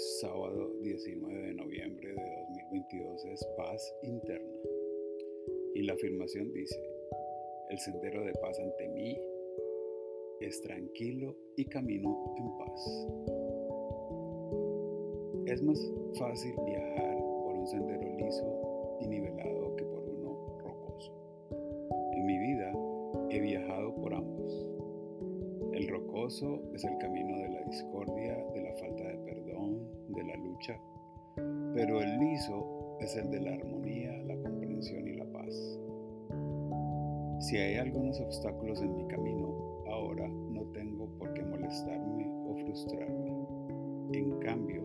[0.00, 2.14] sábado 19 de noviembre de
[2.70, 4.48] 2022 es paz interna.
[5.74, 6.80] Y la afirmación dice,
[7.68, 9.18] el sendero de paz ante mí
[10.40, 13.06] es tranquilo y camino en paz.
[15.46, 15.78] Es más
[16.18, 21.12] fácil viajar por un sendero liso y nivelado que por uno rocoso.
[22.12, 22.72] En mi vida
[23.28, 24.66] he viajado por ambos.
[25.74, 29.18] El rocoso es el camino de la discordia, de la falta de
[31.74, 35.78] pero el liso es el de la armonía, la comprensión y la paz.
[37.40, 43.46] Si hay algunos obstáculos en mi camino, ahora no tengo por qué molestarme o frustrarme.
[44.12, 44.82] En cambio,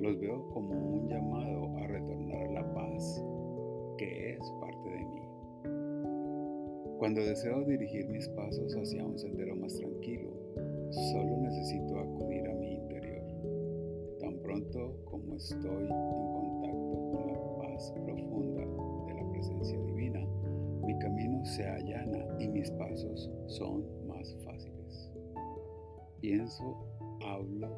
[0.00, 3.24] los veo como un llamado a retornar a la paz,
[3.96, 5.22] que es parte de mí.
[6.98, 10.30] Cuando deseo dirigir mis pasos hacia un sendero más tranquilo,
[11.12, 11.93] solo necesito
[14.74, 15.88] Tan pronto como estoy en
[16.32, 18.60] contacto con la paz profunda
[19.06, 20.26] de la presencia divina,
[20.84, 25.12] mi camino se allana y mis pasos son más fáciles.
[26.20, 26.76] Pienso,
[27.24, 27.68] hablo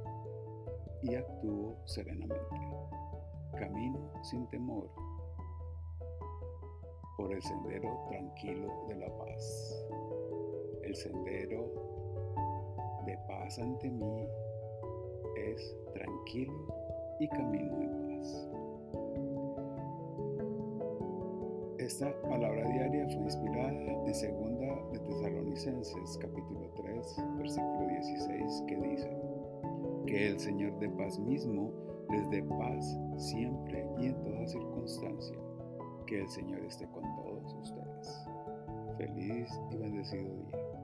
[1.02, 2.36] y actúo serenamente.
[3.58, 4.88] Camino sin temor
[7.18, 9.86] por el sendero tranquilo de la paz.
[10.82, 11.72] El sendero
[13.04, 14.26] de paz ante mí
[15.36, 16.85] es tranquilo
[17.18, 18.48] y camino en paz.
[21.78, 29.16] Esta palabra diaria fue inspirada en segunda de Tesalonicenses capítulo 3 versículo 16 que dice
[30.06, 31.72] que el Señor de paz mismo
[32.10, 35.36] les dé paz siempre y en toda circunstancia
[36.06, 38.26] que el Señor esté con todos ustedes.
[38.96, 40.75] Feliz y bendecido día.